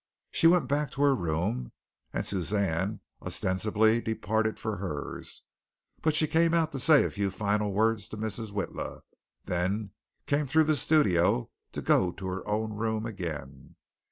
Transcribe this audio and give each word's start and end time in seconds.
She 0.31 0.47
went 0.47 0.67
back 0.67 0.89
to 0.93 1.03
her 1.03 1.13
room, 1.15 1.73
and 2.11 2.25
Suzanne 2.25 3.01
ostensibly 3.21 4.01
departed 4.01 4.57
for 4.57 4.77
hers. 4.77 5.43
She 6.11 6.25
came 6.25 6.55
out 6.55 6.71
to 6.71 6.79
say 6.79 7.03
a 7.03 7.11
few 7.11 7.29
final 7.29 7.71
words 7.71 8.09
to 8.09 8.17
Mrs. 8.17 8.51
Witla, 8.51 9.03
then 9.45 9.91
came 10.25 10.47
through 10.47 10.63
the 10.63 10.75
studio 10.75 11.49
to 11.73 11.83
go 11.83 12.11
to 12.13 12.25
her 12.25 12.47
own 12.47 12.73
room 12.73 13.05
again. 13.05 13.75